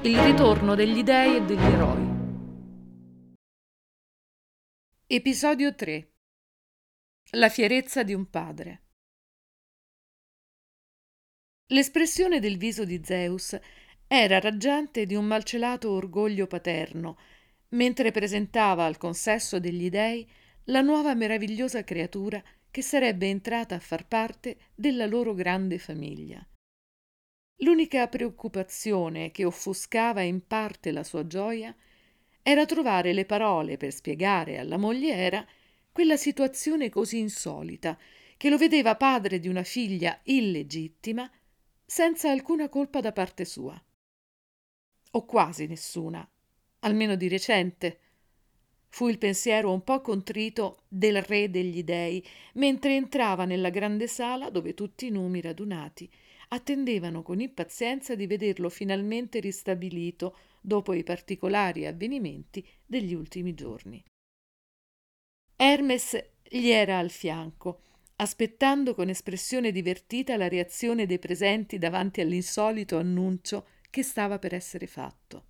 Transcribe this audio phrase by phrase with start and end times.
[0.00, 2.06] Il ritorno degli dei e degli eroi.
[5.08, 6.12] Episodio 3
[7.32, 8.82] La fierezza di un padre.
[11.72, 13.58] L'espressione del viso di Zeus
[14.06, 17.18] era raggiante di un malcelato orgoglio paterno,
[17.70, 20.24] mentre presentava al consesso degli dei
[20.66, 22.40] la nuova meravigliosa creatura
[22.70, 26.46] che sarebbe entrata a far parte della loro grande famiglia.
[27.62, 31.74] L'unica preoccupazione che offuscava in parte la sua gioia
[32.42, 35.44] era trovare le parole per spiegare alla mogliera
[35.90, 37.98] quella situazione così insolita
[38.36, 41.28] che lo vedeva padre di una figlia illegittima
[41.84, 43.82] senza alcuna colpa da parte sua.
[45.12, 46.26] O quasi nessuna,
[46.80, 48.00] almeno di recente.
[48.86, 54.48] Fu il pensiero un po' contrito del re degli dei mentre entrava nella grande sala
[54.48, 56.08] dove tutti i numi radunati
[56.48, 64.02] attendevano con impazienza di vederlo finalmente ristabilito dopo i particolari avvenimenti degli ultimi giorni.
[65.56, 67.82] Hermes gli era al fianco,
[68.16, 74.86] aspettando con espressione divertita la reazione dei presenti davanti all'insolito annuncio che stava per essere
[74.86, 75.46] fatto.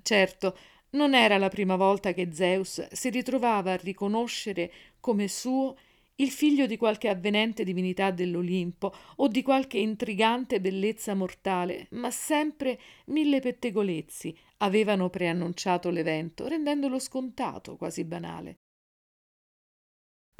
[0.00, 0.56] Certo,
[0.90, 5.76] non era la prima volta che Zeus si ritrovava a riconoscere come suo
[6.20, 12.78] il figlio di qualche avvenente divinità dell'Olimpo o di qualche intrigante bellezza mortale, ma sempre
[13.06, 18.56] mille pettegolezzi avevano preannunciato l'evento, rendendolo scontato, quasi banale.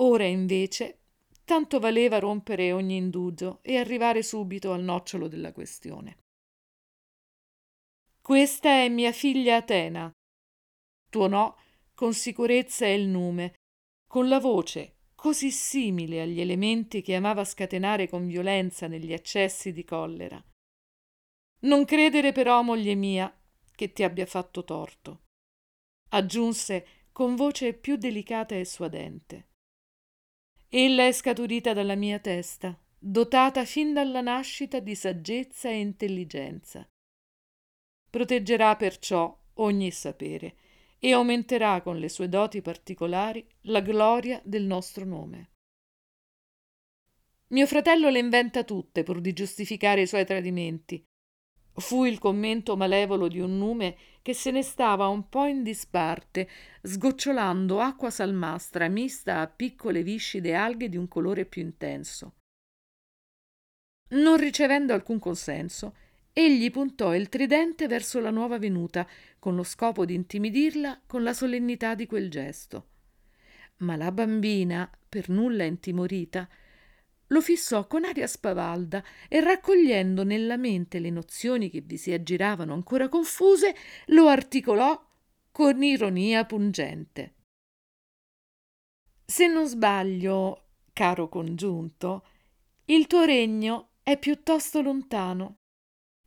[0.00, 0.98] Ora invece
[1.44, 6.18] tanto valeva rompere ogni indugio e arrivare subito al nocciolo della questione.
[8.20, 10.10] Questa è mia figlia Atena.
[11.08, 11.56] Tuonò
[11.94, 13.54] con sicurezza il nume,
[14.06, 19.82] con la voce così simile agli elementi che amava scatenare con violenza negli accessi di
[19.82, 20.40] collera.
[21.62, 23.36] Non credere però, moglie mia,
[23.74, 25.22] che ti abbia fatto torto,
[26.10, 29.48] aggiunse con voce più delicata e suadente.
[30.68, 36.88] Ella è scaturita dalla mia testa, dotata fin dalla nascita di saggezza e intelligenza.
[38.08, 40.54] Proteggerà perciò ogni sapere
[40.98, 45.50] e aumenterà con le sue doti particolari la gloria del nostro nome.
[47.48, 51.02] Mio fratello le inventa tutte pur di giustificare i suoi tradimenti.
[51.78, 56.48] Fu il commento malevolo di un nume che se ne stava un po' in disparte,
[56.82, 62.34] sgocciolando acqua salmastra mista a piccole viscide alghe di un colore più intenso.
[64.10, 65.94] Non ricevendo alcun consenso,
[66.38, 69.04] egli puntò il tridente verso la nuova venuta,
[69.40, 72.90] con lo scopo di intimidirla con la solennità di quel gesto.
[73.78, 76.48] Ma la bambina, per nulla intimorita,
[77.30, 82.72] lo fissò con aria spavalda e raccogliendo nella mente le nozioni che vi si aggiravano
[82.72, 83.74] ancora confuse,
[84.06, 84.96] lo articolò
[85.50, 87.34] con ironia pungente.
[89.24, 92.24] Se non sbaglio, caro congiunto,
[92.86, 95.57] il tuo regno è piuttosto lontano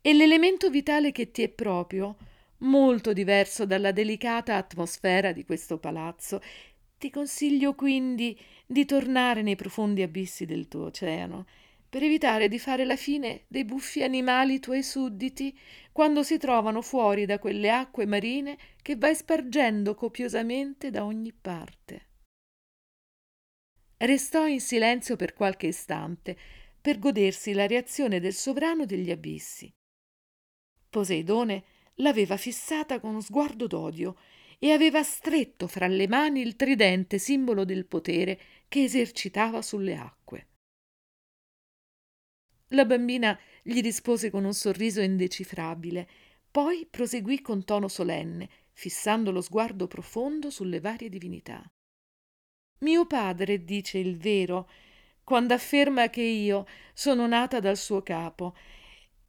[0.00, 2.16] e l'elemento vitale che ti è proprio,
[2.58, 6.40] molto diverso dalla delicata atmosfera di questo palazzo.
[6.98, 11.46] Ti consiglio quindi di tornare nei profondi abissi del tuo oceano,
[11.88, 15.56] per evitare di fare la fine dei buffi animali tuoi sudditi
[15.90, 22.06] quando si trovano fuori da quelle acque marine che vai spargendo copiosamente da ogni parte.
[23.96, 26.36] Restò in silenzio per qualche istante,
[26.80, 29.72] per godersi la reazione del sovrano degli abissi.
[30.88, 31.64] Poseidone
[31.96, 34.16] l'aveva fissata con sguardo d'odio
[34.58, 40.46] e aveva stretto fra le mani il tridente simbolo del potere che esercitava sulle acque.
[42.72, 46.08] La bambina gli rispose con un sorriso indecifrabile,
[46.50, 51.64] poi proseguì con tono solenne, fissando lo sguardo profondo sulle varie divinità.
[52.80, 54.68] Mio padre dice il vero
[55.24, 58.56] quando afferma che io sono nata dal suo capo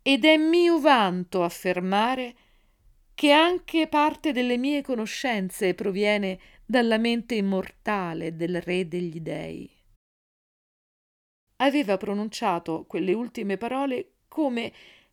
[0.02, 2.36] ed è mio vanto affermare
[3.14, 9.70] che anche parte delle mie conoscenze proviene dalla mente immortale del re degli dei.
[11.58, 14.72] Aveva pronunciato quelle ultime parole come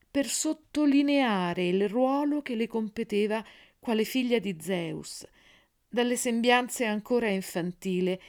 [0.09, 3.44] per sottolineare il ruolo che le competeva
[3.79, 5.27] quale figlia di Zeus,
[5.88, 8.21] dalle sembianze ancora infantile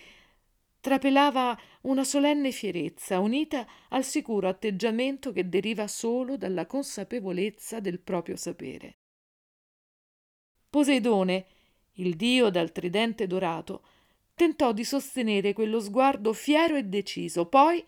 [0.87, 8.37] trapelava una solenne fierezza unita al sicuro atteggiamento che deriva solo dalla consapevolezza del proprio
[8.37, 8.99] sapere.
[10.69, 11.45] Poseidone,
[11.95, 13.83] il dio dal tridente dorato,
[14.33, 17.83] tentò di sostenere quello sguardo fiero e deciso, poi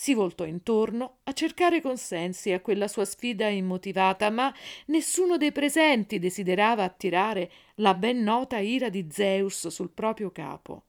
[0.00, 4.54] Si voltò intorno a cercare consensi a quella sua sfida immotivata, ma
[4.86, 10.84] nessuno dei presenti desiderava attirare la ben nota ira di Zeus sul proprio capo.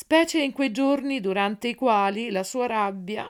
[0.00, 3.28] Specie in quei giorni durante i quali la sua rabbia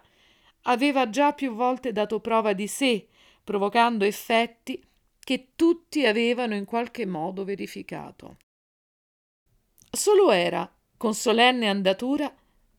[0.64, 3.08] aveva già più volte dato prova di sé,
[3.42, 4.78] provocando effetti
[5.18, 8.36] che tutti avevano in qualche modo verificato.
[9.90, 12.30] Solo era, con solenne andatura,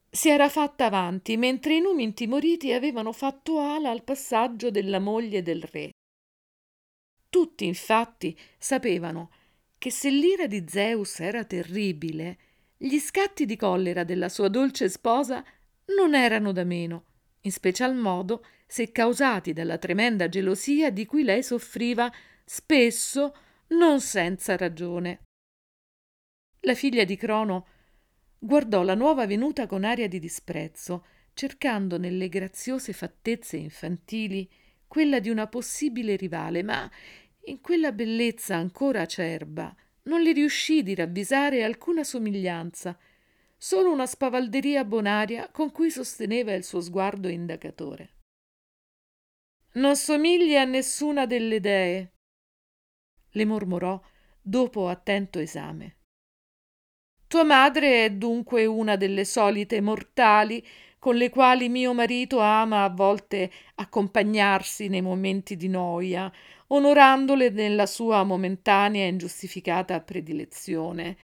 [0.07, 5.41] si era fatta avanti, mentre i numi intimoriti avevano fatto ala al passaggio della moglie
[5.41, 5.89] del re.
[7.27, 9.31] Tutti, infatti, sapevano
[9.79, 12.37] che se l'ira di Zeus era terribile,
[12.81, 15.43] gli scatti di collera della sua dolce sposa
[15.97, 17.07] non erano da meno,
[17.41, 22.09] in special modo se causati dalla tremenda gelosia di cui lei soffriva
[22.45, 23.35] spesso
[23.69, 25.23] non senza ragione.
[26.61, 27.67] La figlia di Crono
[28.39, 34.49] guardò la nuova venuta con aria di disprezzo, cercando nelle graziose fattezze infantili
[34.87, 36.89] quella di una possibile rivale, ma
[37.45, 42.97] in quella bellezza ancora acerba non le riuscì di ravvisare alcuna somiglianza,
[43.57, 48.13] solo una spavalderia bonaria con cui sosteneva il suo sguardo indagatore.
[49.73, 52.13] Non somigli a nessuna delle dee,
[53.31, 54.01] le mormorò
[54.41, 55.97] dopo attento esame.
[57.27, 60.65] Tua madre è dunque una delle solite mortali
[60.97, 66.31] con le quali mio marito ama a volte accompagnarsi nei momenti di noia,
[66.71, 71.19] onorandole nella sua momentanea e ingiustificata predilezione.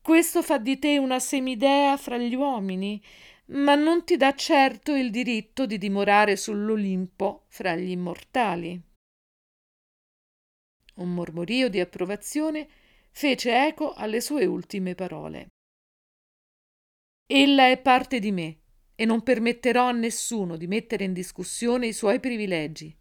[0.00, 3.02] Questo fa di te una semidea fra gli uomini,
[3.46, 8.80] ma non ti dà certo il diritto di dimorare sull'Olimpo fra gli immortali.
[10.94, 12.68] Un mormorio di approvazione
[13.10, 15.48] fece eco alle sue ultime parole.
[17.26, 18.58] Ella è parte di me
[18.94, 22.94] e non permetterò a nessuno di mettere in discussione i suoi privilegi,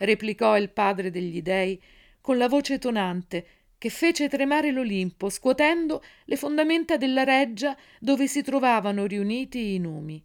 [0.00, 1.80] replicò il padre degli dei
[2.20, 3.46] con la voce tonante
[3.78, 10.22] che fece tremare l'Olimpo, scuotendo le fondamenta della reggia dove si trovavano riuniti i numi.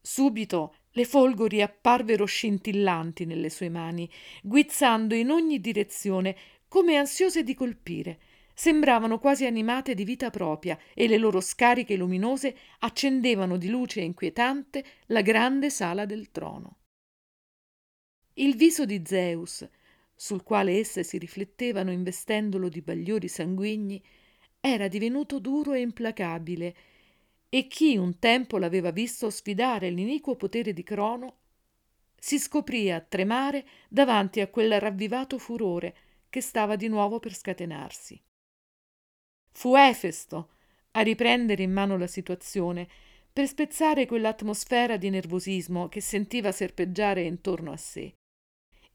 [0.00, 4.08] Subito le folgori apparvero scintillanti nelle sue mani,
[4.42, 6.36] guizzando in ogni direzione
[6.68, 8.18] come ansiose di colpire.
[8.54, 14.84] Sembravano quasi animate di vita propria e le loro scariche luminose accendevano di luce inquietante
[15.06, 16.78] la grande sala del trono.
[18.34, 19.68] Il viso di Zeus,
[20.12, 24.02] sul quale esse si riflettevano investendolo di bagliori sanguigni,
[24.58, 26.76] era divenuto duro e implacabile,
[27.48, 31.36] e chi un tempo l'aveva visto sfidare l'iniquo potere di Crono
[32.18, 35.96] si scoprì a tremare davanti a quel ravvivato furore
[36.28, 38.20] che stava di nuovo per scatenarsi.
[39.52, 40.50] Fu Efesto
[40.92, 42.88] a riprendere in mano la situazione
[43.32, 48.14] per spezzare quell'atmosfera di nervosismo che sentiva serpeggiare intorno a sé.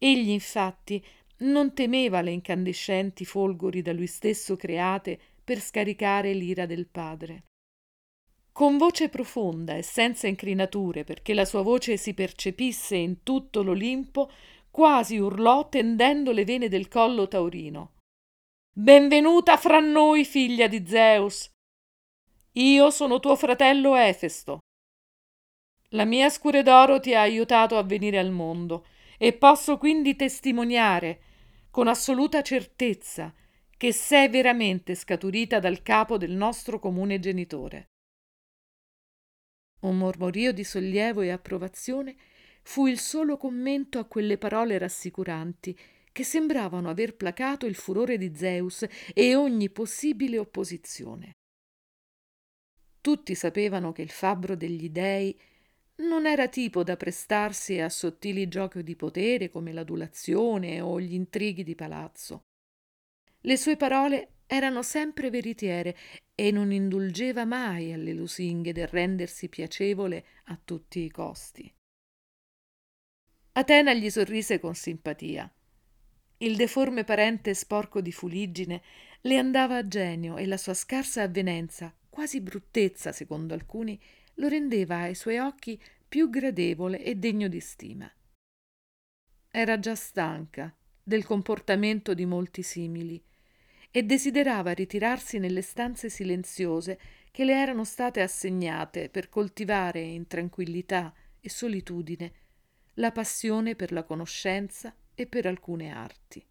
[0.01, 1.05] Egli, infatti,
[1.39, 7.43] non temeva le incandescenti folgori da lui stesso create per scaricare l'ira del padre.
[8.51, 14.31] Con voce profonda e senza incrinature, perché la sua voce si percepisse in tutto l'Olimpo,
[14.71, 17.95] quasi urlò tendendo le vene del collo taurino.
[18.73, 21.49] Benvenuta fra noi, figlia di Zeus.
[22.53, 24.59] Io sono tuo fratello Efesto.
[25.89, 28.85] La mia scure d'oro ti ha aiutato a venire al mondo
[29.21, 31.19] e posso quindi testimoniare
[31.69, 33.33] con assoluta certezza
[33.75, 37.89] che sei veramente scaturita dal capo del nostro comune genitore.
[39.81, 42.15] Un mormorio di sollievo e approvazione
[42.63, 45.77] fu il solo commento a quelle parole rassicuranti
[46.11, 51.33] che sembravano aver placato il furore di Zeus e ogni possibile opposizione.
[53.01, 55.37] Tutti sapevano che il fabbro degli dei
[55.99, 61.63] non era tipo da prestarsi a sottili giochi di potere come l'adulazione o gli intrighi
[61.63, 62.43] di palazzo.
[63.41, 65.95] Le sue parole erano sempre veritiere
[66.35, 71.71] e non indulgeva mai alle lusinghe del rendersi piacevole a tutti i costi.
[73.53, 75.51] Atena gli sorrise con simpatia.
[76.37, 78.81] Il deforme parente sporco di fuliggine
[79.21, 84.01] le andava a genio e la sua scarsa avvenenza, quasi bruttezza secondo alcuni,
[84.39, 88.11] lo rendeva ai suoi occhi più gradevole e degno di stima.
[89.51, 93.23] Era già stanca del comportamento di molti simili
[93.91, 96.99] e desiderava ritirarsi nelle stanze silenziose
[97.31, 102.33] che le erano state assegnate per coltivare in tranquillità e solitudine
[102.95, 106.45] la passione per la conoscenza e per alcune arti.